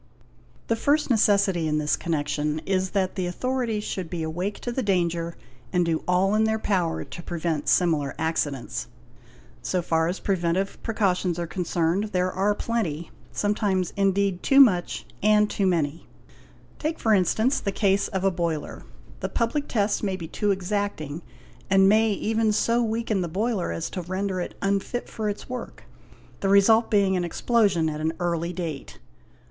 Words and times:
The 0.65 0.75
first 0.75 1.11
necessity 1.11 1.67
in 1.67 1.77
this 1.77 1.95
connection 1.95 2.57
is 2.65 2.89
that 2.89 3.13
the 3.13 3.27
authorities 3.27 3.83
should 3.83 4.09
be 4.09 4.23
awake 4.23 4.59
to 4.61 4.71
the 4.71 4.81
danger 4.81 5.37
and 5.71 5.85
do 5.85 6.03
all 6.07 6.33
in 6.33 6.45
their 6.45 6.57
power 6.57 7.03
to 7.03 7.21
prevent 7.21 7.69
similar 7.69 8.15
accidents. 8.17 8.87
So 9.61 9.83
far 9.83 10.07
as 10.07 10.19
preventive 10.19 10.81
precautions 10.81 11.37
are 11.37 11.45
concerned, 11.45 12.05
there 12.05 12.31
are 12.31 12.55
plenty—some 12.55 13.53
times 13.53 13.93
indeed 13.95 14.41
too 14.41 14.59
much 14.59 15.05
and 15.21 15.47
too 15.47 15.67
many. 15.67 16.07
'Take 16.79 16.97
for 16.97 17.13
instance 17.13 17.59
the 17.59 17.71
case 17.71 18.07
of 18.07 18.23
a 18.23 18.31
boiler; 18.31 18.83
the 19.19 19.29
public 19.29 19.67
tests 19.67 20.01
may 20.01 20.15
be 20.15 20.27
too 20.27 20.49
exacting 20.49 21.21
and 21.69 21.87
may 21.87 22.09
even 22.13 22.51
so 22.51 22.81
weaken 22.81 23.21
the 23.21 23.27
boiler 23.29 23.71
as 23.71 23.87
to 23.91 24.01
render 24.01 24.41
it 24.41 24.55
unfit 24.63 25.07
for 25.07 25.29
its 25.29 25.47
work, 25.47 25.83
the 26.39 26.49
result 26.49 26.89
being 26.89 27.15
an 27.15 27.23
explosion 27.23 27.87
at 27.87 28.01
an 28.01 28.13
early 28.19 28.51
date. 28.51 28.97